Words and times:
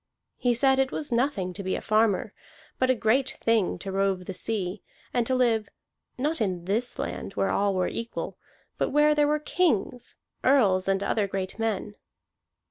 He 0.39 0.55
said 0.55 0.79
it 0.79 0.91
was 0.91 1.11
nothing 1.11 1.53
to 1.53 1.61
be 1.61 1.75
a 1.75 1.79
farmer, 1.81 2.33
but 2.79 2.89
a 2.89 2.95
great 2.95 3.37
thing 3.39 3.77
to 3.77 3.91
rove 3.91 4.25
the 4.25 4.33
sea, 4.33 4.81
and 5.13 5.27
to 5.27 5.35
live, 5.35 5.69
not 6.17 6.41
in 6.41 6.65
this 6.65 6.97
land 6.97 7.33
where 7.33 7.51
all 7.51 7.75
were 7.75 7.85
equal, 7.87 8.35
but 8.79 8.89
where 8.89 9.13
there 9.13 9.27
were 9.27 9.37
kings, 9.37 10.15
earls, 10.43 10.87
and 10.87 11.03
other 11.03 11.27
great 11.27 11.59
men. 11.59 11.93